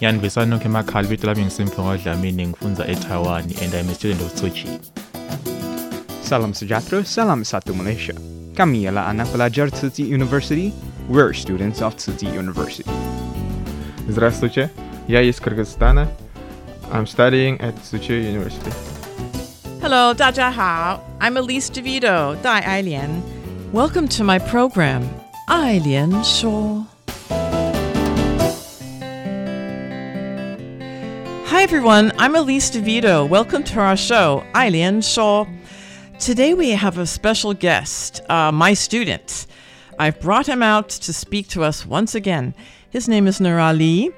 [0.00, 4.50] Yandivisani nonke emakhaya ibito lami ngisimphiwe ngodlamini ngifunza eTaiwan and I'm a student of Tzu
[4.50, 4.78] Chi.
[6.22, 8.14] Salam sejahtera, salam satu Malaysia.
[8.54, 10.72] Kami ialah anak pelajar Tzu Chi University.
[11.08, 12.86] We're students of Tzu Chi University.
[14.08, 14.70] Здравствуйте,
[15.08, 16.06] я из Кыргызстана.
[16.92, 18.70] I'm studying at Tzu Chi University.
[19.82, 21.02] Hello, 大家好.
[21.18, 23.20] I'm Elise DeVito, Dai Ailian.
[23.72, 25.02] Welcome to my program,
[25.48, 26.97] Ailian Shaw.
[31.58, 33.28] Hi everyone, I'm Elise DeVito.
[33.28, 35.44] Welcome to our show, Ailian Shaw.
[36.20, 39.48] Today we have a special guest, uh, my student.
[39.98, 42.54] I've brought him out to speak to us once again.
[42.90, 44.12] His name is Nur Ali,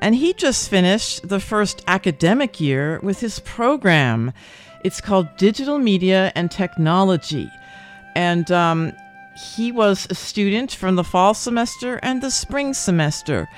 [0.00, 4.32] and he just finished the first academic year with his program.
[4.82, 7.50] It's called Digital Media and Technology.
[8.14, 8.94] And um,
[9.54, 13.50] he was a student from the fall semester and the spring semester.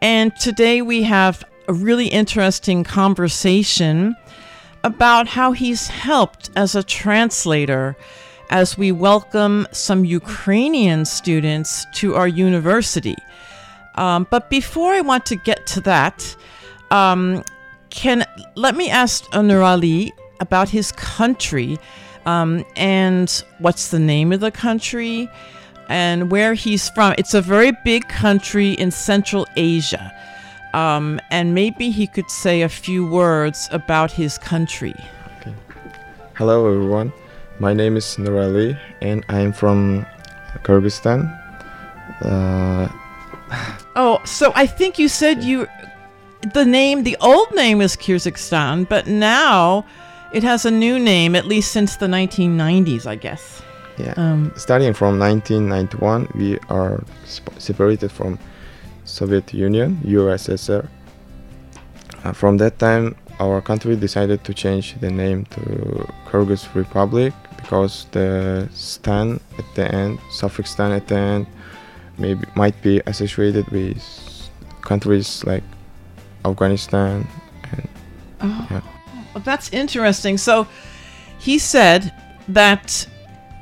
[0.00, 4.14] And today we have a really interesting conversation
[4.84, 7.96] about how he's helped as a translator
[8.50, 13.16] as we welcome some Ukrainian students to our university.
[13.94, 16.36] Um, but before I want to get to that,
[16.90, 17.42] um,
[17.88, 21.78] can let me ask Nur Ali about his country
[22.26, 23.30] um, and
[23.60, 25.26] what's the name of the country
[25.88, 27.14] and where he's from.
[27.16, 30.12] It's a very big country in Central Asia.
[30.74, 34.94] Um, and maybe he could say a few words about his country.
[36.34, 37.12] Hello everyone,
[37.60, 40.06] my name is Nur Ali and I'm from
[40.64, 41.28] Kyrgyzstan.
[42.24, 42.88] Uh,
[43.96, 45.66] Oh, so I think you said you,
[46.54, 49.84] the name, the old name is Kyrgyzstan, but now
[50.32, 53.60] it has a new name, at least since the 1990s, I guess.
[53.98, 54.14] yeah.
[54.16, 57.04] Um, Starting from 1991, we are
[57.58, 58.38] separated from
[59.04, 60.88] Soviet Union, USSR.
[62.24, 68.06] Uh, from that time, our country decided to change the name to Kyrgyz Republic because
[68.12, 71.46] the stan at the end, suffix stan at the end,
[72.18, 74.02] maybe might be associated with
[74.82, 75.64] countries like
[76.44, 77.26] Afghanistan.
[78.40, 78.80] oh, Yeah.
[79.34, 80.38] well, that's interesting.
[80.38, 80.66] So
[81.38, 82.12] he said
[82.48, 83.06] that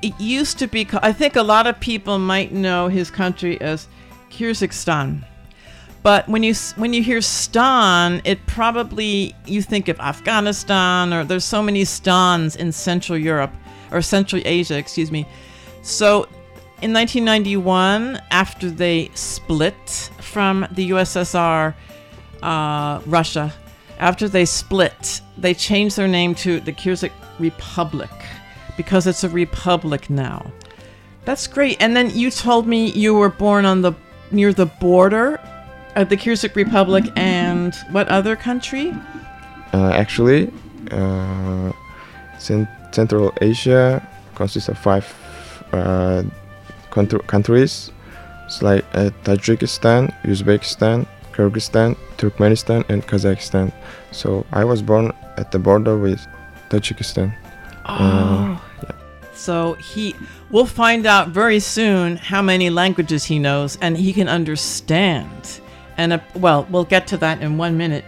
[0.03, 3.87] it used to be, I think a lot of people might know his country as
[4.31, 5.25] Kyrgyzstan.
[6.03, 11.45] But when you when you hear stan, it probably you think of Afghanistan or there's
[11.45, 13.53] so many stans in Central Europe
[13.93, 15.27] or Central Asia, excuse me.
[15.83, 16.25] So
[16.81, 21.75] in 1991, after they split from the USSR,
[22.43, 23.53] uh, Russia,
[23.99, 28.11] after they split, they changed their name to the Kyrgyz Republic
[28.79, 30.51] because it's a republic now.
[31.27, 31.77] That's great.
[31.81, 33.93] And then you told me you were born on the
[34.31, 35.39] near the border
[35.97, 38.95] of the Kyrgyz Republic and what other country?
[39.73, 40.53] Uh, actually,
[40.91, 41.73] uh,
[42.39, 45.07] Central Asia consists of five
[45.73, 46.23] uh,
[46.91, 47.91] countr- countries.
[48.47, 53.73] It's like uh, Tajikistan, Uzbekistan, Kyrgyzstan, Turkmenistan, and Kazakhstan.
[54.11, 56.21] So I was born at the border with
[56.71, 57.33] Tajikistan.
[57.85, 58.59] Uh,
[59.41, 60.15] So he
[60.51, 65.61] we'll find out very soon how many languages he knows and he can understand.
[66.01, 68.07] And uh, well, we'll get to that in one minute.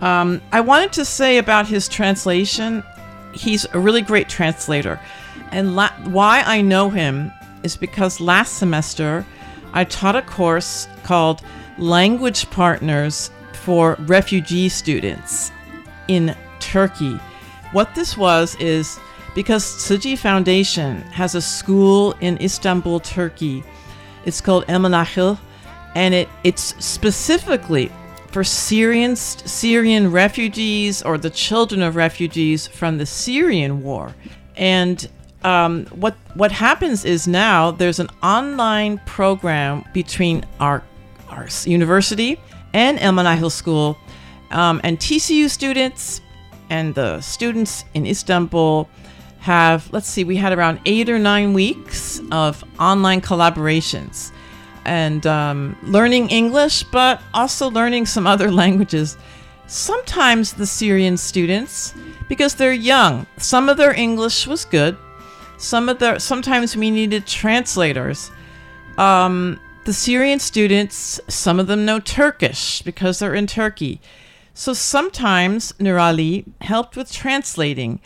[0.00, 2.82] Um, I wanted to say about his translation,
[3.32, 4.98] he's a really great translator.
[5.52, 7.30] And la- why I know him
[7.62, 9.24] is because last semester
[9.72, 11.42] I taught a course called
[11.78, 15.52] Language Partners for Refugee Students
[16.08, 17.14] in Turkey.
[17.70, 18.98] What this was is
[19.36, 23.62] because Tzu Chi Foundation has a school in Istanbul, Turkey.
[24.24, 25.38] It's called El Menahil,
[25.94, 27.90] and it, it's specifically
[28.28, 34.14] for Syrian Syrian refugees or the children of refugees from the Syrian war.
[34.56, 35.08] And
[35.42, 40.82] um, what what happens is now there's an online program between our
[41.28, 42.38] our university
[42.72, 43.98] and El Menahil School,
[44.50, 46.20] um, and TCU students
[46.68, 48.88] and the students in Istanbul
[49.40, 54.30] have let's see we had around eight or nine weeks of online collaborations
[54.84, 59.16] and um, learning english but also learning some other languages.
[59.66, 61.94] Sometimes the syrian students
[62.28, 64.96] because they're young some of their english was good.
[65.58, 68.30] Some of their sometimes we needed translators.
[68.96, 74.00] Um, the syrian students some of them know turkish because they're in turkey.
[74.54, 78.00] So sometimes Nurali helped with translating.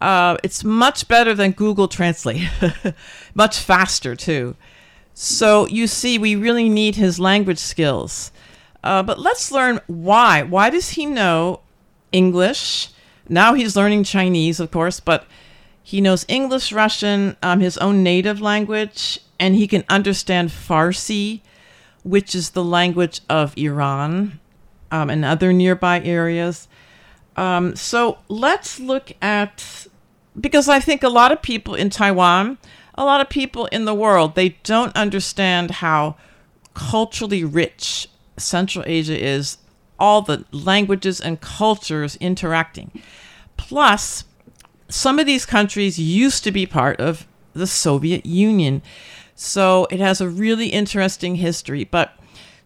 [0.00, 2.46] Uh, it's much better than Google Translate,
[3.34, 4.54] much faster too.
[5.14, 8.32] So you see, we really need his language skills.
[8.82, 10.42] Uh, but let's learn why.
[10.42, 11.60] Why does he know
[12.12, 12.90] English?
[13.28, 15.26] Now he's learning Chinese, of course, but
[15.82, 21.40] he knows English, Russian, um, his own native language, and he can understand Farsi,
[22.02, 24.40] which is the language of Iran
[24.90, 26.68] um, and other nearby areas.
[27.36, 29.86] Um, so let's look at
[30.38, 32.58] because I think a lot of people in Taiwan,
[32.94, 36.16] a lot of people in the world, they don't understand how
[36.74, 39.58] culturally rich Central Asia is,
[39.98, 42.90] all the languages and cultures interacting.
[43.56, 44.24] Plus,
[44.88, 48.82] some of these countries used to be part of the Soviet Union.
[49.34, 51.84] So it has a really interesting history.
[51.84, 52.16] But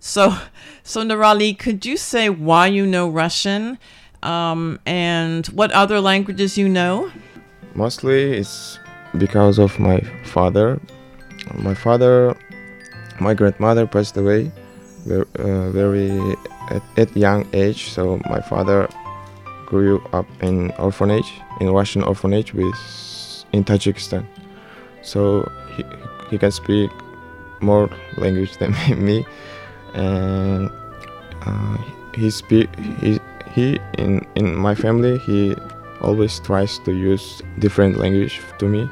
[0.01, 0.37] so,
[0.83, 3.79] so Nurali, could you say why you know Russian
[4.23, 7.11] um, and what other languages you know?
[7.75, 8.79] Mostly it's
[9.17, 10.81] because of my father.
[11.55, 12.37] My father,
[13.21, 14.53] my grandmother passed away
[15.07, 16.21] very, uh, very
[16.71, 17.91] at, at young age.
[17.91, 18.89] So my father
[19.67, 22.75] grew up in orphanage, in Russian orphanage with
[23.53, 24.27] in Tajikistan.
[25.03, 25.85] So he,
[26.31, 26.91] he can speak
[27.61, 28.73] more language than
[29.05, 29.25] me,
[29.95, 30.71] and
[31.47, 31.77] uh,
[32.15, 32.69] he speak
[33.01, 33.21] he
[33.55, 35.55] he in in my family he
[36.01, 38.89] always tries to use different language to me.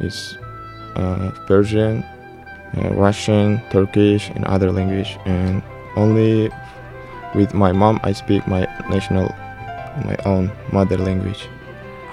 [0.00, 0.36] It's
[0.96, 2.02] uh, Persian,
[2.76, 5.18] uh, Russian, Turkish, and other language.
[5.26, 5.62] And
[5.96, 6.50] only
[7.34, 9.34] with my mom, I speak my national,
[10.04, 11.48] my own mother language.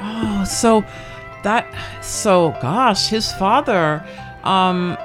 [0.01, 0.83] Oh, so
[1.43, 1.65] that
[2.01, 4.03] so gosh, his father
[4.43, 4.97] um,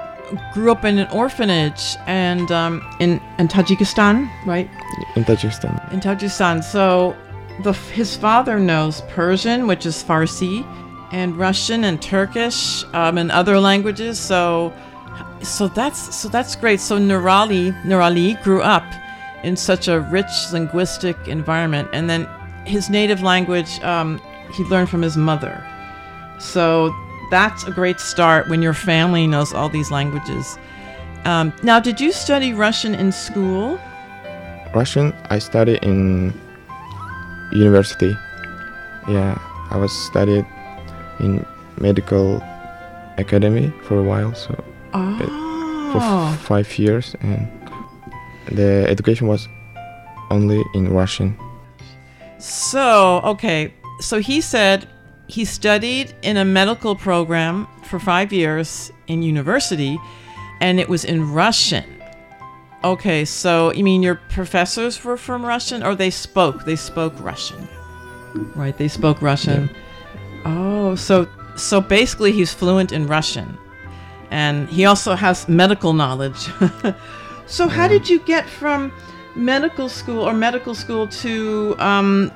[0.53, 4.69] grew up in an orphanage and um, in in Tajikistan, right?
[5.15, 5.93] In Tajikistan.
[5.93, 6.63] In Tajikistan.
[6.63, 7.15] So
[7.61, 10.65] the, his father knows Persian, which is Farsi,
[11.13, 14.19] and Russian and Turkish um, and other languages.
[14.19, 14.73] So,
[15.41, 16.81] so that's so that's great.
[16.81, 18.83] So Nurali Nurali grew up
[19.43, 22.27] in such a rich linguistic environment, and then
[22.65, 24.19] his native language um,
[24.53, 25.63] he learned from his mother.
[26.39, 26.93] So
[27.29, 30.57] that's a great start when your family knows all these languages.
[31.25, 33.79] Um, now, did you study Russian in school?
[34.73, 36.33] Russian, I studied in
[37.51, 38.17] university.
[39.07, 39.37] Yeah,
[39.69, 40.45] I was studied
[41.19, 41.45] in
[41.79, 42.41] medical
[43.17, 44.63] academy for a while, so
[44.93, 45.89] oh.
[45.91, 47.47] for f- five years, and
[48.51, 49.47] the education was
[50.29, 51.37] only in Russian.
[52.39, 54.87] So okay, so he said
[55.27, 59.97] he studied in a medical program for five years in university,
[60.59, 61.85] and it was in Russian.
[62.83, 66.65] Okay, so you mean your professors were from Russian, or they spoke?
[66.65, 67.67] They spoke Russian,
[68.55, 68.77] right?
[68.77, 69.69] They spoke Russian.
[69.71, 69.79] Yeah.
[70.45, 73.57] Oh, so so basically, he's fluent in Russian,
[74.31, 76.49] and he also has medical knowledge.
[77.45, 78.91] so, how did you get from
[79.35, 82.31] medical school or medical school to um,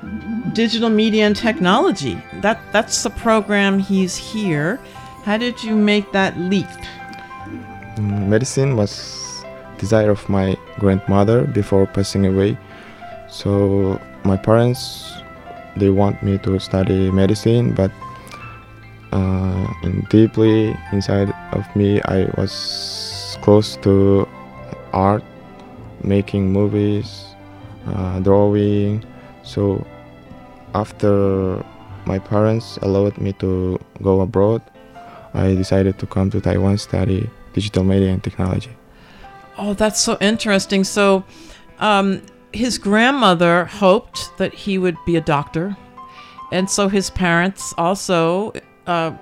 [0.52, 2.22] digital media and technology?
[2.40, 4.78] That that's the program he's here.
[5.24, 6.68] How did you make that leap?
[7.98, 9.44] Medicine was
[9.78, 12.56] desire of my grandmother before passing away.
[13.28, 15.17] So my parents
[15.78, 17.90] they want me to study medicine, but
[19.12, 19.66] uh,
[20.10, 24.28] deeply inside of me, I was close to
[24.92, 25.22] art,
[26.02, 27.24] making movies,
[27.86, 29.04] uh, drawing.
[29.42, 29.86] So
[30.74, 31.64] after
[32.04, 34.62] my parents allowed me to go abroad,
[35.34, 38.70] I decided to come to Taiwan study digital media and technology.
[39.56, 40.84] Oh, that's so interesting.
[40.84, 41.24] So,
[41.80, 45.76] um, his grandmother hoped that he would be a doctor,
[46.50, 48.52] and so his parents also
[48.86, 49.12] uh,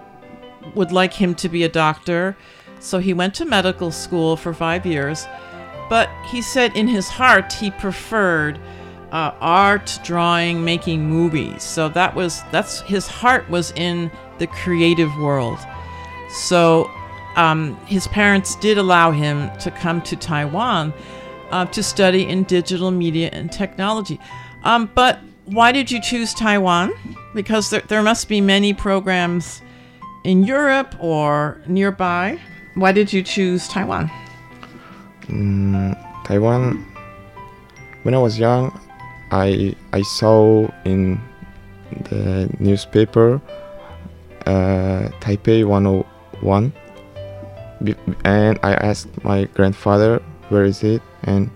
[0.74, 2.36] would like him to be a doctor.
[2.78, 5.26] So he went to medical school for five years,
[5.88, 8.60] but he said in his heart he preferred
[9.12, 11.62] uh, art, drawing, making movies.
[11.62, 15.58] So that was that's his heart was in the creative world.
[16.28, 16.90] So
[17.36, 20.92] um, his parents did allow him to come to Taiwan
[21.50, 24.18] uh, to study in digital media and technology.
[24.64, 26.92] Um, but why did you choose Taiwan?
[27.34, 29.62] Because there, there must be many programs
[30.24, 32.38] in Europe or nearby.
[32.74, 34.10] Why did you choose Taiwan?
[35.28, 36.84] Mm, Taiwan.
[38.02, 38.70] When I was young,
[39.30, 41.20] I I saw in
[42.10, 43.40] the newspaper
[44.46, 46.72] uh, Taipei 101,
[48.24, 51.50] and I asked my grandfather where is it, and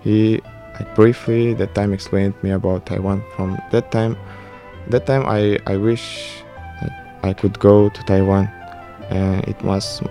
[0.00, 0.40] he
[0.74, 3.22] like, briefly that time explained me about Taiwan.
[3.36, 4.16] From that time,
[4.88, 6.42] that time I I wish
[7.22, 8.48] I could go to Taiwan,
[9.10, 10.02] and it was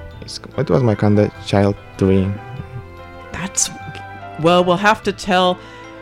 [0.58, 2.34] it was my kind of child dream.
[3.32, 3.70] That's
[4.41, 5.60] well, we'll have to tell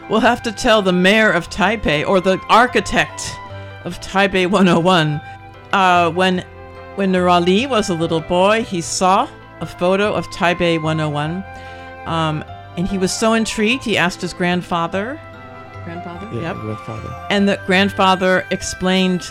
[0.10, 3.22] we'll have to tell the mayor of Taipei or the architect
[3.84, 5.20] of Taipei 101
[5.74, 6.46] uh, when
[6.96, 9.28] when Nurali was a little boy, he saw
[9.62, 11.44] a photo of Taipei 101,
[12.06, 12.44] um,
[12.78, 13.84] and he was so intrigued.
[13.84, 15.20] He asked his grandfather,
[15.84, 17.28] grandfather, Yeah, yep, grandfather.
[17.30, 19.24] and the grandfather explained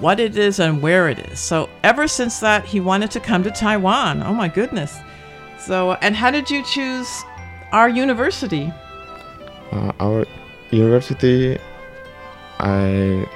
[0.00, 1.38] what it is and where it is.
[1.40, 4.22] So ever since that, he wanted to come to Taiwan.
[4.22, 4.96] Oh my goodness!
[5.58, 7.08] So, and how did you choose
[7.72, 8.72] our university?
[9.72, 10.24] Uh, our
[10.70, 11.58] university,
[12.58, 13.26] I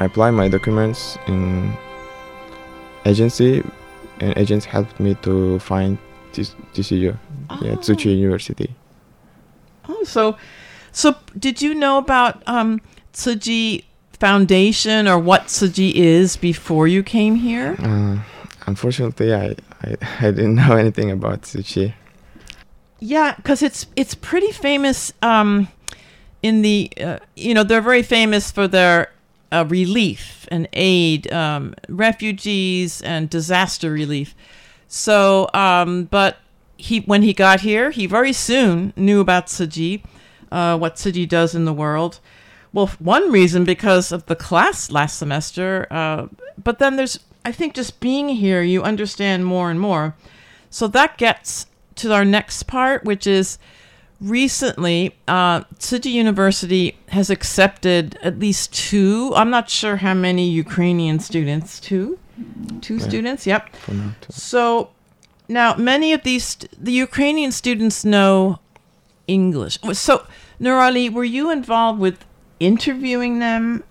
[0.00, 1.72] I apply my documents in
[3.04, 3.62] agency,
[4.20, 5.98] and agents helped me to find
[6.32, 6.54] this
[7.48, 8.74] TCU, yeah, Tzu Chi University.
[9.88, 10.36] Oh, so,
[10.92, 12.80] so did you know about um,
[13.12, 13.84] Tzu Chi
[14.18, 17.76] Foundation or what Tzu Chi is before you came here?
[17.78, 18.18] Uh,
[18.66, 21.94] unfortunately, I, I I didn't know anything about Tzu Chi.
[23.00, 25.12] Yeah, because it's it's pretty famous.
[25.22, 25.68] Um,
[26.42, 29.12] in the uh, you know they're very famous for their
[29.52, 34.34] uh, relief and aid, um, refugees and disaster relief.
[34.88, 36.38] So, um, but
[36.78, 40.02] he when he got here, he very soon knew about Tzu Chi,
[40.50, 42.20] uh, what Tzu Chi does in the world.
[42.72, 46.28] Well, one reason because of the class last semester, uh,
[46.62, 50.14] but then there's I think just being here, you understand more and more.
[50.70, 51.66] So that gets
[51.96, 53.58] to our next part, which is
[54.20, 59.32] recently uh, Tzu Chi University has accepted at least two.
[59.34, 61.80] I'm not sure how many Ukrainian students.
[61.80, 62.18] Two,
[62.80, 63.08] two Yeah.
[63.08, 63.46] students.
[63.46, 63.76] Yep.
[63.76, 64.32] For now, too.
[64.32, 64.90] So
[65.48, 68.60] now many of these the Ukrainian students know
[69.26, 69.78] English.
[69.92, 70.26] So
[70.60, 72.24] Nurali, were you involved with
[72.60, 73.84] interviewing them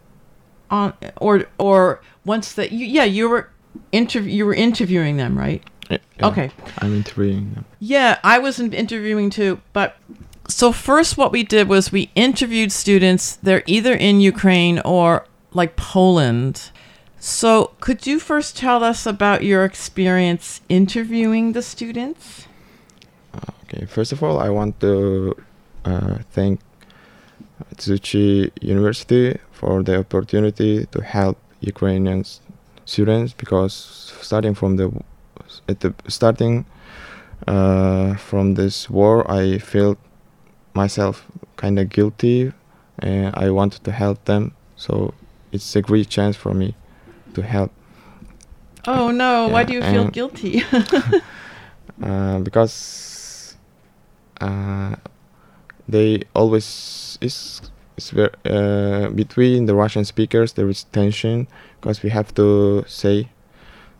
[0.69, 3.49] on or or once that you yeah you were
[3.91, 5.63] interview you were interviewing them right?
[5.89, 6.51] Yeah, Okay.
[6.79, 7.65] I'm interviewing them.
[7.79, 9.61] Yeah, I was interviewing too.
[9.71, 9.97] But
[10.49, 13.37] so first, what we did was we interviewed students.
[13.37, 16.71] They're either in Ukraine or like Poland.
[17.19, 22.47] So could you first tell us about your experience interviewing the students?
[23.63, 25.35] Okay, first of all, I want to
[25.83, 26.59] uh, thank
[27.75, 32.23] Tzu Chi University for the opportunity to help Ukrainian
[32.85, 33.73] students because
[34.21, 34.91] starting from the
[35.67, 36.65] at the starting
[37.47, 39.97] uh, from this war, I felt
[40.75, 42.53] myself kind of guilty,
[42.99, 44.53] and I wanted to help them.
[44.75, 45.13] So
[45.51, 46.75] it's a great chance for me
[47.37, 47.71] to help.
[48.87, 49.47] Oh no!
[49.47, 50.63] Why do you feel guilty?
[52.03, 53.55] uh, because
[54.41, 54.95] uh,
[55.87, 57.61] they always is
[57.97, 61.47] is ver- uh, between the Russian speakers there is tension
[61.79, 63.29] because we have to say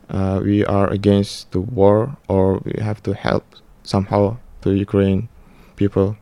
[0.10, 3.46] uh, we are against the war or we have to help
[3.84, 5.30] somehow to Ukraine
[5.76, 6.16] people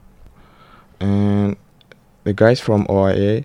[0.99, 1.55] and
[2.23, 3.43] the guys from OIA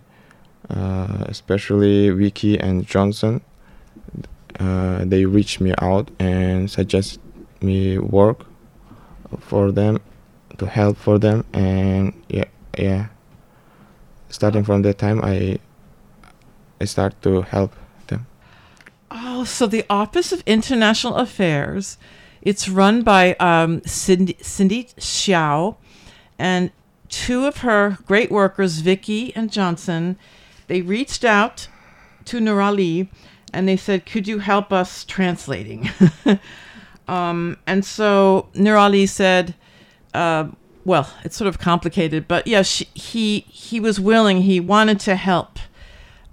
[0.70, 3.42] uh, especially Vicky and Johnson
[4.58, 7.20] uh, they reached me out and suggest
[7.60, 8.46] me work
[9.38, 10.00] for them
[10.58, 12.44] to help for them and yeah
[12.78, 13.06] yeah.
[14.28, 15.58] Starting from that time i
[16.80, 17.74] i start to help
[18.06, 18.26] them.
[19.10, 21.98] Oh, so the Office of International Affairs,
[22.42, 25.76] it's run by um, Cindy, Cindy Xiao,
[26.38, 26.70] and
[27.08, 30.16] two of her great workers, Vicky and Johnson,
[30.68, 31.68] they reached out
[32.26, 33.08] to Nurali
[33.52, 35.88] and they said, "Could you help us translating?"
[37.08, 39.54] um, and so Nurali said,
[40.14, 40.48] uh,
[40.84, 44.42] "Well, it's sort of complicated, but yeah, he he was willing.
[44.42, 45.58] He wanted to help."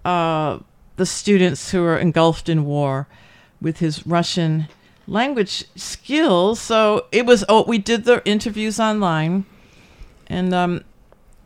[0.08, 0.60] uh,
[0.96, 3.08] the students who are engulfed in war
[3.62, 4.68] with his Russian
[5.06, 6.62] language skills.
[6.62, 9.46] So it was, oh, we did the interviews online.
[10.28, 10.84] And um,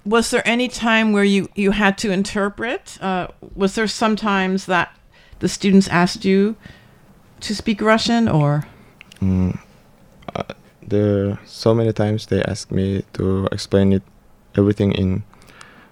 [0.05, 2.99] was there any time where you, you had to interpret?
[3.01, 4.95] Uh, was there sometimes that
[5.41, 6.55] the students asked you
[7.41, 8.65] to speak Russian, or
[9.21, 9.60] Mm,
[10.33, 14.01] uh, there so many times they ask me to explain it
[14.57, 15.24] everything in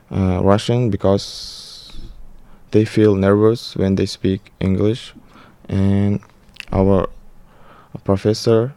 [0.10, 1.94] uh, Russian because
[2.72, 5.13] they feel nervous when they speak English,
[5.70, 6.22] and
[6.72, 7.10] our
[8.03, 8.74] professor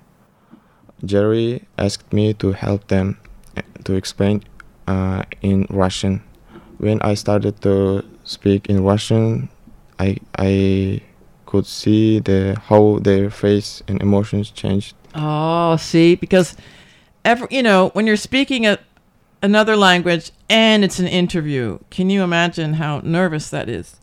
[1.04, 3.18] Jerry asked me to help them
[3.56, 4.44] uh, to explain
[4.86, 6.22] uh, in Russian.
[6.78, 9.48] When I started to speak in Russian,
[10.02, 11.00] I I
[11.46, 14.94] could see the how their face and emotions changed.
[15.14, 16.56] oh, see, because
[17.24, 18.78] every you know when you're speaking a
[19.42, 23.96] another language and it's an interview, can you imagine how nervous that is?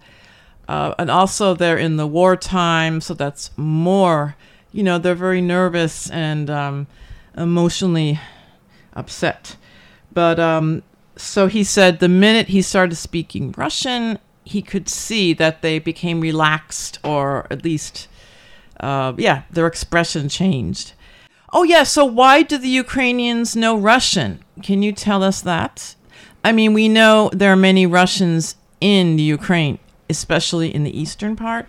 [0.68, 4.36] Uh, and also they're in the wartime, so that's more.
[4.72, 6.88] You know, they're very nervous and um,
[7.36, 8.20] emotionally
[8.94, 9.56] upset.
[10.14, 10.84] But um,
[11.16, 14.20] so he said the minute he started speaking Russian,
[14.54, 17.94] he could see that they became relaxed or at least,
[18.80, 20.88] uh, yeah, their expression changed.
[21.52, 24.32] Oh, yeah, so why do the Ukrainians know Russian?
[24.68, 25.76] Can you tell us that?
[26.48, 28.56] I mean, we know there are many Russians
[28.94, 29.78] in the Ukraine,
[30.10, 31.66] especially in the eastern part.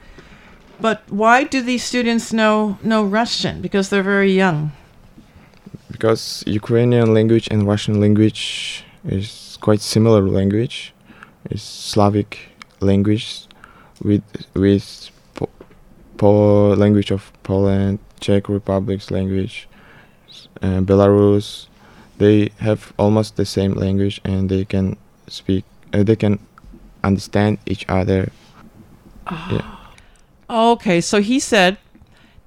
[0.87, 3.55] But why do these students know know Russian?
[3.67, 4.73] Because they're very young.
[5.91, 10.95] because Ukrainian language and Russian language is quite similar language.
[11.51, 12.50] It's Slavic
[12.81, 13.47] language
[14.03, 14.23] with
[14.55, 15.51] with po-
[16.17, 19.69] po- language of Poland, Czech Republic's language,
[20.63, 21.67] and Belarus.
[22.19, 24.97] They have almost the same language and they can
[25.29, 25.65] speak.
[25.93, 26.39] Uh, they can
[27.03, 28.31] understand each other.
[29.51, 29.65] Yeah.
[30.51, 31.79] Okay, so he said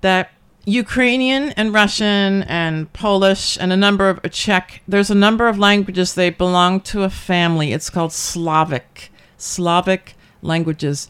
[0.02, 0.32] that
[0.66, 6.14] Ukrainian and Russian and Polish and a number of Czech, there's a number of languages
[6.14, 7.74] they belong to a family.
[7.74, 11.10] It's called Slavic, Slavic languages.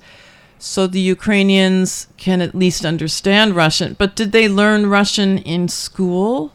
[0.59, 6.53] So the Ukrainians can at least understand Russian, but did they learn Russian in school?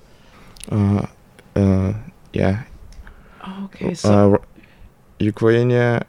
[0.71, 1.07] Uh,
[1.55, 1.93] uh,
[2.33, 2.63] yeah,
[3.65, 4.39] Okay, so uh,
[5.19, 6.03] Ukraine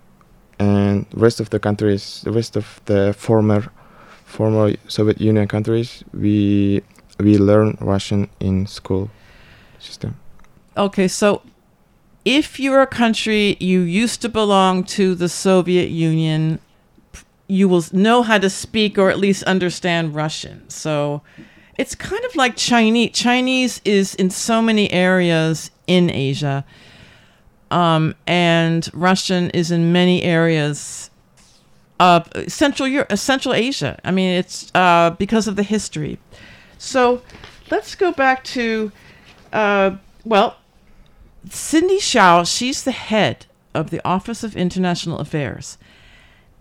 [0.60, 3.72] and rest of the countries, the rest of the former
[4.26, 6.82] former Soviet Union countries, we
[7.20, 9.10] we learn Russian in school
[9.80, 10.16] system.
[10.78, 11.42] Okay, so
[12.26, 16.60] if you're a country you used to belong to the Soviet Union,
[17.48, 20.70] you will know how to speak or at least understand Russian.
[20.70, 21.22] So
[21.78, 23.12] it's kind of like Chinese.
[23.14, 26.64] Chinese is in so many areas in Asia,
[27.72, 31.10] um, and Russian is in many areas
[32.00, 34.00] of Central Europe, Central Asia.
[34.04, 36.20] I mean, it's uh, because of the history.
[36.78, 37.22] So
[37.72, 38.92] let's go back to,
[39.52, 40.59] uh, well,
[41.51, 45.79] Cindy Shao, she's the head of the Office of International Affairs.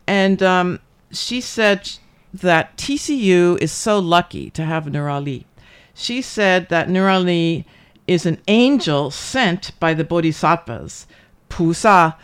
[0.08, 0.80] And um,
[1.12, 1.91] she said
[2.34, 5.46] that TCU is so lucky to have Nurali.
[5.93, 7.65] She said that Nurali
[8.08, 11.06] is an angel sent by the Bodhisattvas,
[11.48, 12.17] 菩萨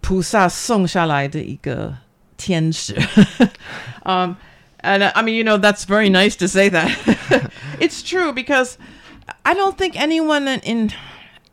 [0.00, 1.96] 菩萨送下来的一个
[2.36, 2.94] 天使。
[4.04, 4.34] um,
[4.82, 6.90] and uh, I mean, you know, that's very nice to say that.
[7.78, 8.76] it's true because
[9.44, 10.92] I don't think anyone in, in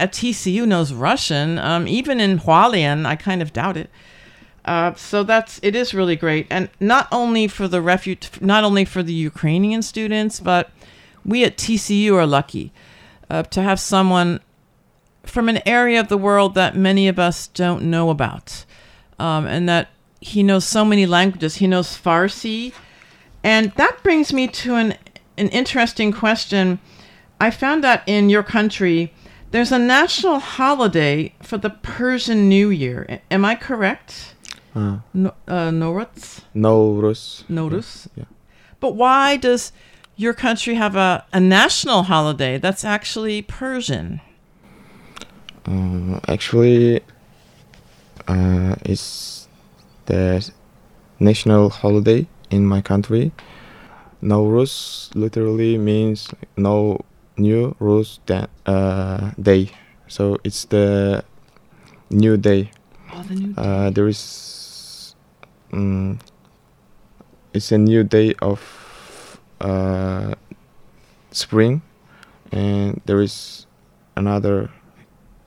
[0.03, 1.59] at TCU knows Russian.
[1.61, 3.88] Um, even in Hualien, I kind of doubt it.
[4.65, 8.85] Uh, so that's it is really great, and not only for the refugee, not only
[8.85, 10.71] for the Ukrainian students, but
[11.25, 12.73] we at TCU are lucky
[13.29, 14.41] uh, to have someone
[15.25, 18.65] from an area of the world that many of us don't know about,
[19.19, 19.88] um, and that
[20.21, 21.57] he knows so many languages.
[21.57, 22.73] He knows Farsi,
[23.43, 24.95] and that brings me to an
[25.37, 26.79] an interesting question.
[27.41, 29.12] I found that in your country,
[29.53, 33.21] there's a national holiday for the Persian New Year.
[33.31, 34.35] Am I correct?
[34.75, 36.41] Uh, No, uh, Nowruz?
[36.55, 37.45] Nowruz.
[37.49, 38.09] Nowruz?
[38.17, 38.25] Yeah.
[38.81, 39.73] But why does
[40.17, 44.21] your country have a, a national holiday that's actually Persian?
[45.67, 47.01] Uh, actually,
[48.27, 49.49] uh, it's
[50.07, 50.51] the
[51.21, 53.33] national holiday in my country.
[54.23, 57.05] Nowruz literally means no
[57.37, 59.71] new rules da- uh, day.
[60.09, 61.25] So it's the
[62.11, 62.71] new day.
[63.12, 65.14] Oh, the new Uh, there is,
[65.73, 66.18] um,
[67.53, 68.61] it's a new day of
[69.61, 70.35] uh,
[71.31, 71.83] spring,
[72.53, 73.66] and there is
[74.16, 74.71] another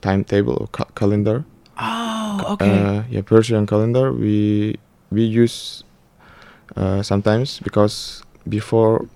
[0.00, 1.44] timetable or ca- calendar.
[1.78, 2.68] Oh, okay.
[2.68, 4.12] Uh, yeah, Persian calendar.
[4.12, 4.76] We
[5.10, 5.84] we use
[6.76, 9.06] uh, sometimes because before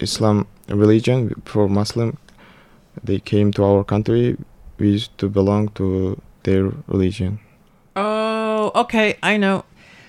[0.00, 2.18] Islam religion, for Muslim,
[3.02, 4.36] they came to our country.
[4.78, 7.40] We used to belong to their religion.
[7.96, 9.16] Oh, okay.
[9.22, 9.64] I know.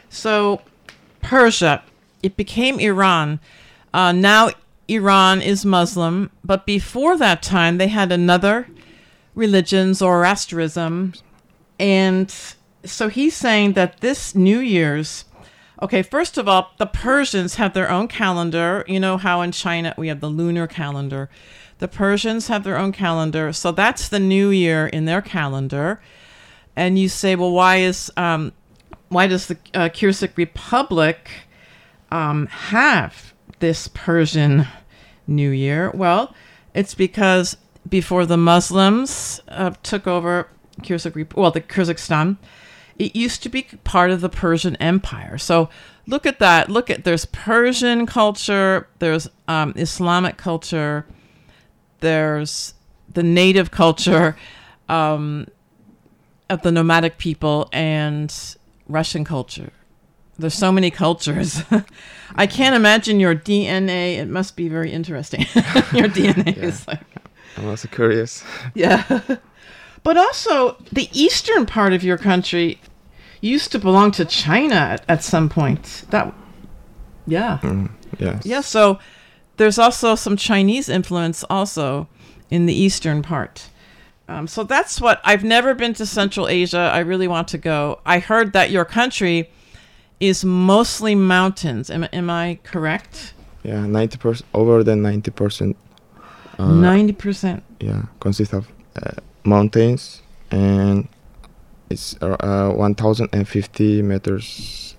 [0.10, 0.62] So
[1.22, 1.84] Persia.
[2.24, 3.40] It became Iran.
[3.94, 4.50] Uh, now
[4.88, 8.68] Iran is Muslim, but before that time they had another
[9.36, 11.14] religion, Zoroastrianism,
[11.80, 12.34] and
[12.84, 15.26] so he's saying that this New Year's.
[15.82, 18.86] Okay, first of all, the Persians have their own calendar.
[18.88, 21.30] You know how in China we have the lunar calendar.
[21.80, 26.00] The Persians have their own calendar, so that's the new year in their calendar.
[26.76, 28.54] And you say, well, why is um,
[29.10, 29.90] why does the uh,
[30.36, 31.30] Republic
[32.12, 34.68] um, have this Persian
[35.28, 35.92] New Year?
[35.92, 36.34] Well,
[36.74, 37.58] it's because
[37.88, 40.48] before the Muslims uh, took over
[40.82, 42.38] Kyrgyz, well, the Kyrgyzstan,
[42.98, 45.38] it used to be part of the Persian Empire.
[45.38, 45.70] So
[46.08, 46.70] look at that.
[46.70, 51.06] Look at there's Persian culture, there's um, Islamic culture,
[52.00, 52.74] there's
[53.12, 54.36] the native culture
[54.90, 55.48] um,
[56.50, 58.34] of the nomadic people, and
[58.88, 59.72] Russian culture.
[60.38, 61.64] There's so many cultures.
[62.36, 64.18] I can't imagine your DNA.
[64.18, 65.42] It must be very interesting.
[65.94, 66.64] your DNA Yeah.
[66.64, 67.00] is like
[67.58, 68.44] I'm also curious.
[68.74, 69.22] yeah.
[70.06, 72.80] But also, the eastern part of your country
[73.42, 76.06] used to belong to China at, at some point.
[76.12, 76.32] That,
[77.28, 77.90] yeah, Mm,
[78.20, 78.46] yes.
[78.46, 78.62] yeah.
[78.62, 79.00] So
[79.58, 82.08] there's also some Chinese influence also
[82.52, 83.70] in the eastern part.
[84.28, 86.92] Um, so that's what I've never been to Central Asia.
[86.94, 88.00] I really want to go.
[88.06, 89.50] I heard that your country
[90.20, 91.90] is mostly mountains.
[91.90, 93.34] Am, am I correct?
[93.64, 95.76] Yeah, ninety percent, over than ninety percent.
[96.60, 97.64] Uh, Ninety percent.
[97.80, 98.68] yeah, consists of
[99.02, 99.12] uh,
[99.46, 101.08] mountains, and
[101.90, 104.96] it's uh, one thousand and fifty meters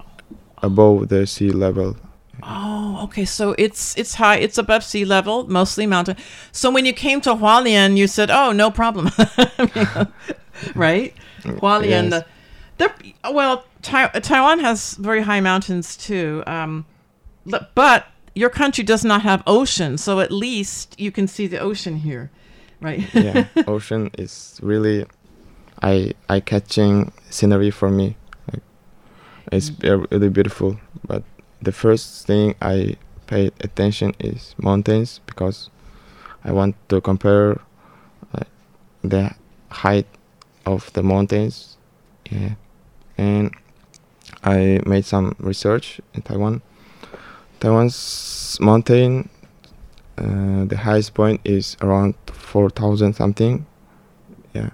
[0.63, 1.97] above the sea level.
[2.43, 3.25] Oh, okay.
[3.25, 4.37] So it's it's high.
[4.37, 6.17] It's above sea level, mostly mountain.
[6.53, 9.11] So when you came to Hualien, you said, "Oh, no problem,"
[10.75, 11.15] right?
[11.43, 12.11] Hualien.
[12.11, 12.25] Yes.
[12.79, 16.43] The, the well, tai- Taiwan has very high mountains too.
[16.47, 16.85] Um,
[17.75, 21.97] but your country does not have ocean, so at least you can see the ocean
[21.97, 22.31] here,
[22.81, 23.03] right?
[23.15, 25.07] yeah, ocean is really
[25.83, 28.17] eye eye catching scenery for me.
[28.53, 28.63] Like,
[29.53, 30.79] it's be- really beautiful.
[31.07, 31.23] But
[31.63, 35.71] the first thing I paid attention is mountains because
[36.45, 37.61] I want to compare
[38.33, 38.45] uh,
[39.03, 39.35] the
[39.71, 40.07] height
[40.65, 41.77] of the mountains.
[42.31, 42.55] Yeah,
[43.19, 43.51] and
[44.43, 46.63] I made some research in Taiwan.
[47.61, 49.29] Taiwan's mountain,
[50.19, 53.67] uh, the highest point is around four thousand something.
[54.55, 54.71] Yeah.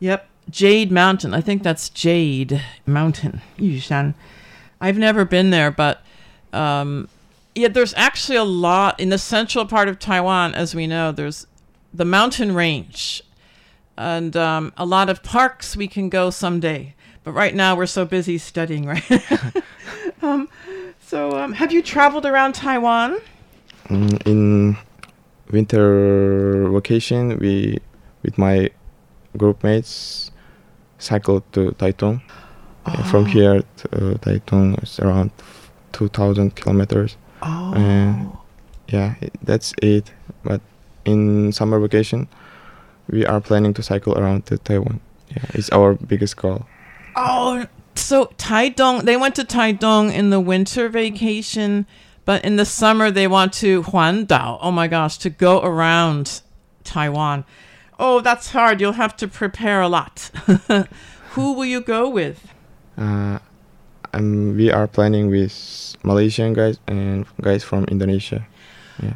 [0.00, 1.34] Yep, Jade Mountain.
[1.34, 4.14] I think that's Jade Mountain, Yushan.
[4.80, 6.02] I've never been there, but
[6.52, 7.08] um,
[7.54, 11.12] yeah, there's actually a lot in the central part of Taiwan, as we know.
[11.12, 11.46] There's
[11.92, 13.22] the mountain range,
[13.96, 16.94] and um, a lot of parks we can go someday.
[17.22, 19.02] But right now we're so busy studying, right?
[20.22, 20.48] um,
[21.00, 23.18] so, um, have you traveled around Taiwan?
[23.88, 24.76] Mm, in
[25.50, 27.78] winter vacation, we
[28.22, 28.70] with my
[29.36, 30.30] group mates
[30.98, 32.22] cycled to Taitung.
[32.86, 33.28] Yeah, from Oh.
[33.28, 35.30] here to uh, Taitung is around
[35.92, 37.16] two thousand kilometers.
[37.42, 38.32] Oh, And
[38.88, 40.10] yeah, that's it.
[40.44, 40.60] But
[41.04, 42.28] in summer vacation,
[43.10, 45.00] we are planning to cycle around to Taiwan.
[45.28, 46.66] Yeah, it's our biggest goal.
[47.16, 51.86] Oh, so Taidong, they went to Taidong in the winter vacation,
[52.24, 54.58] but in the summer they want to Huandao.
[54.60, 56.40] Oh my gosh, to go around
[56.84, 57.44] Taiwan.
[57.98, 58.80] Oh, that's hard.
[58.80, 60.30] You'll have to prepare a lot.
[61.34, 62.48] Who will you go with?
[62.98, 63.38] Uh,
[64.12, 68.46] and we are planning with Malaysian guys and guys from Indonesia.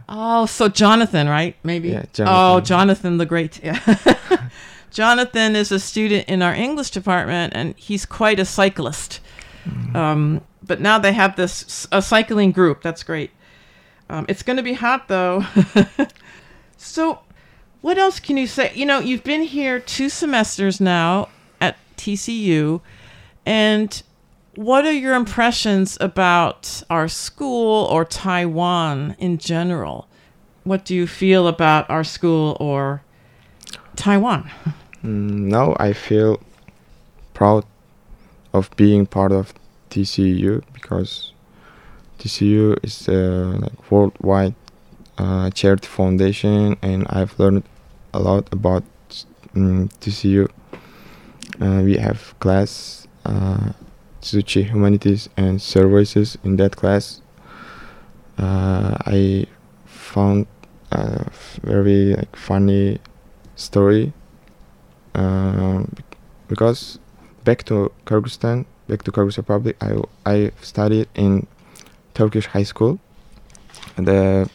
[0.09, 1.57] Oh, so Jonathan, right?
[1.62, 1.90] Maybe.
[1.90, 2.64] Yeah, Oh, Jonathan.
[2.64, 3.62] Jonathan the Great.
[3.62, 3.79] Yeah.
[4.90, 9.21] Jonathan is a student in our English department, and he's quite a cyclist.
[9.94, 12.83] Um, but now they have this a cycling group.
[12.83, 13.31] That's great.
[14.09, 15.44] Um, it's going to be hot though.
[16.76, 17.20] so,
[17.81, 18.72] what else can you say?
[18.74, 21.28] You know, you've been here two semesters now
[21.61, 22.81] at TCU,
[23.44, 24.02] and
[24.54, 30.09] what are your impressions about our school or Taiwan in general?
[30.64, 33.02] What do you feel about our school or
[33.96, 34.50] Taiwan?
[35.04, 36.42] Mm, now I feel
[37.35, 37.64] proud
[38.52, 39.54] of being part of
[39.90, 41.33] TCU because
[42.18, 44.55] TCU is a like worldwide
[45.18, 47.64] uh, charity foundation, and I've learned
[48.12, 48.85] a lot about
[49.55, 50.48] mm, TCU.
[51.61, 53.72] Uh, we have class uh,
[54.20, 56.38] Tzu Chi Humanities and Services.
[56.44, 57.20] In that class,
[58.38, 59.46] uh, I
[59.87, 60.46] found
[60.90, 61.31] a
[61.62, 62.98] very like funny
[63.57, 64.12] story
[65.14, 65.92] um,
[66.46, 66.98] because
[67.44, 71.46] back to Kyrgyzstan back to Kyrgyz Republic, I I studied in
[72.14, 72.98] Turkish high school.
[73.96, 74.48] The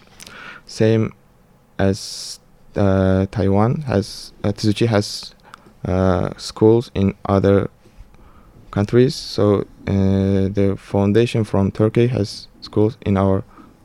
[0.65, 1.13] same
[1.77, 2.39] as
[2.75, 5.35] uh, Taiwan has uh, Tzu Chi has
[5.85, 7.69] uh, schools in other
[8.71, 9.15] countries.
[9.15, 13.43] So uh, the foundation from Turkey has schools in our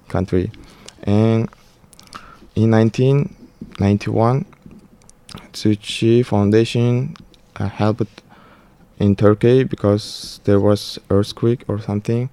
[0.08, 0.50] country,
[1.02, 1.48] and
[2.54, 4.46] in 1991,
[5.52, 7.16] Tzu Chi Foundation
[7.56, 8.22] uh, helped
[8.98, 12.30] in Turkey because there was earthquake or something,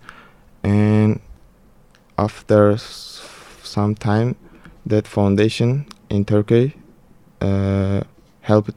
[0.63, 1.19] and
[2.17, 4.36] after some time,
[4.86, 6.75] that foundation in Turkey
[7.41, 8.01] uh,
[8.41, 8.71] helped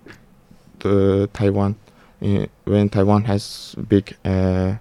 [0.84, 1.76] uh, Taiwan
[2.22, 4.74] uh, when Taiwan has big uh,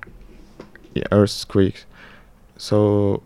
[1.11, 1.85] earthquakes.
[2.57, 3.21] So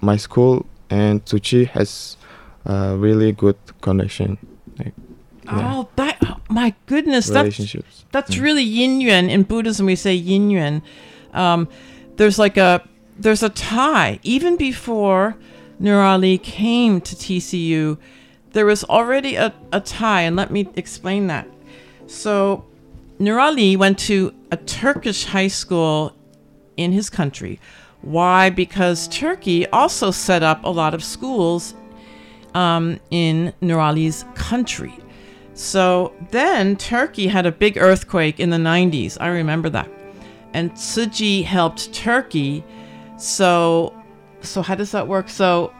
[0.00, 2.16] my school and Tzu Chi has
[2.64, 4.38] a really good connection.
[4.78, 4.94] Like,
[5.44, 5.88] yeah, oh,
[6.48, 8.04] my goodness, that's relationships.
[8.12, 8.42] that's Mm.
[8.42, 9.28] really yin yuan.
[9.30, 10.82] In Buddhism, we say yin yuan.
[11.34, 11.68] Um,
[12.16, 12.82] there's like a
[13.18, 14.18] there's a tie.
[14.22, 15.36] Even before
[15.78, 17.98] Nur Ali came to TCU,
[18.52, 21.46] there was already a, a tie, and let me explain that.
[22.06, 22.64] So,
[23.18, 26.14] Nur Ali went to a Turkish high school
[26.76, 27.58] in his country.
[28.02, 28.50] Why?
[28.50, 31.74] Because Turkey also set up a lot of schools
[32.54, 34.94] um, in Nur Ali's country.
[35.56, 39.16] So then Turkey had a big earthquake in the 90s.
[39.18, 39.90] I remember that.
[40.52, 42.62] And Tzu Chi helped Turkey.
[43.18, 43.94] So
[44.42, 45.30] so how does that work?
[45.30, 45.72] So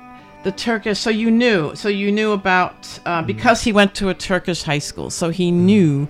[0.45, 4.15] the Turkish so you knew so you knew about uh, because he went to a
[4.15, 5.11] Turkish high school.
[5.11, 6.09] So he knew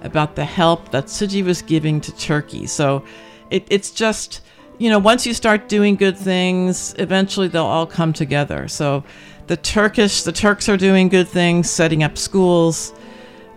[0.00, 2.66] about the help that Tzu Chi was giving to Turkey.
[2.66, 3.04] So
[3.50, 4.40] it, it's just
[4.78, 8.68] you know once you start doing good things, eventually they'll all come together.
[8.68, 9.04] So
[9.48, 12.94] the Turkish the Turks are doing good things, setting up schools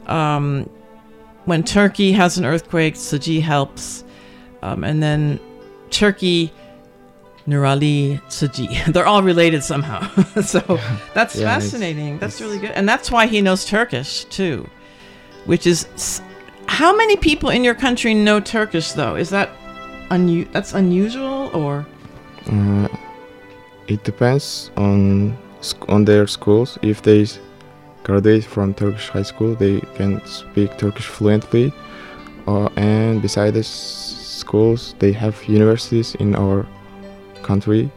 [0.08, 0.70] um,
[1.46, 4.04] when Turkey has an earthquake, Tzu Chi helps.
[4.62, 5.39] Um, and then
[5.91, 6.52] Turkey,
[7.48, 8.84] Nurali, Tzu Chi.
[8.91, 10.02] They're all related somehow.
[10.41, 10.60] so
[11.13, 12.18] that's Yeah, it's- fascinating.
[12.20, 12.72] That's it's- really good.
[12.72, 14.68] And that's why he knows Turkish too,
[15.46, 16.22] which is.
[16.68, 19.15] How many people in your country know Turkish though?
[19.15, 19.50] Is that
[20.10, 21.86] unu- that's unusual or?
[22.52, 22.88] Uh,
[23.88, 25.38] it depends on
[25.88, 26.80] on their schools.
[26.82, 27.28] If they
[28.06, 31.74] graduate from Turkish high school, they can speak Turkish fluently.
[32.48, 36.65] Uh, and besides schools, they have universities in our
[37.41, 37.91] country.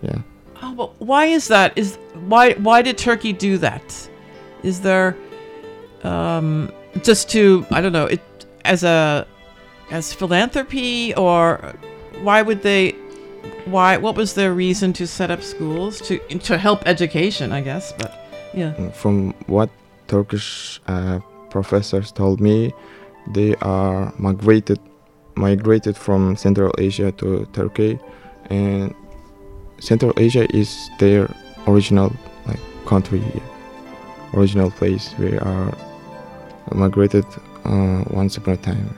[0.00, 0.18] Yeah.
[0.62, 1.76] Oh, but why is that?
[1.76, 4.08] Is why why did Turkey do that?
[4.62, 5.16] Is there
[6.02, 8.20] um, just to I don't know it
[8.64, 9.26] as a
[9.90, 11.74] as philanthropy or
[12.22, 12.92] why would they
[13.66, 17.92] why what was their reason to set up schools to to help education I guess
[17.92, 18.21] but
[18.54, 19.70] yeah Mm, From what
[20.08, 22.72] Turkish uh, professors told me,
[23.32, 24.78] they are migrated
[25.34, 27.98] migrated from Central Asia to Turkey,
[28.50, 28.94] and
[29.80, 31.28] Central Asia is their
[31.66, 32.12] original
[32.46, 33.22] like country,
[34.34, 35.72] original place where are
[36.74, 37.24] migrated
[37.64, 38.94] uh, once upon a time.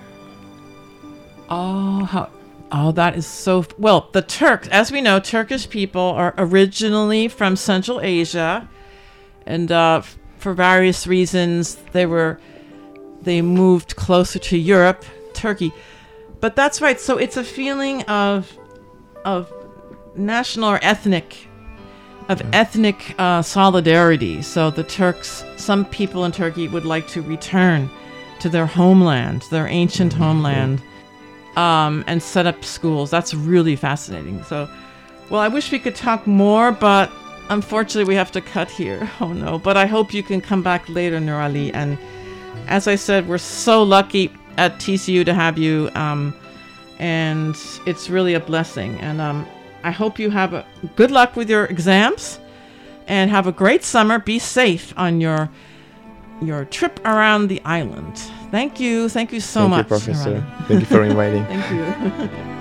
[1.51, 2.29] Oh, how
[2.73, 4.09] Oh, that is so f- well.
[4.12, 8.69] The Turks, as we know, Turkish people are originally from Central Asia,
[9.47, 12.39] and uh, f- for various reasons, they were
[13.23, 15.73] they moved closer to Europe, Turkey.
[16.41, 17.01] But that's right.
[17.01, 18.57] So it's a feeling of
[19.25, 19.53] of
[20.17, 21.49] national or ethnic
[22.29, 24.43] of ethnic uh, solidarity.
[24.43, 27.91] So the Turks, some people in Turkey would like to return
[28.41, 30.83] to their homeland, their ancient homeland,
[31.57, 33.11] um, and set up schools.
[33.11, 34.43] That's really fascinating.
[34.45, 34.69] So,
[35.31, 37.11] well, I wish we could talk more, but
[37.51, 39.09] unfortunately, we have to cut here.
[39.21, 39.59] Oh no!
[39.59, 41.71] But I hope you can come back later, Nurali.
[41.75, 41.99] And
[42.67, 46.35] as I said, we're so lucky at TCU to have you, um,
[46.99, 48.99] and it's really a blessing.
[49.01, 49.47] And um,
[49.83, 50.65] I hope you have a
[50.97, 52.39] good luck with your exams,
[53.07, 54.19] and have a great summer.
[54.19, 55.49] Be safe on your
[56.43, 58.17] your trip around the island.
[58.51, 59.09] Thank you.
[59.09, 59.85] Thank you so Thank much.
[59.85, 60.31] you, Professor.
[60.31, 60.67] Nurali.
[60.69, 61.45] Thank you for inviting.
[61.53, 62.41] Thank you.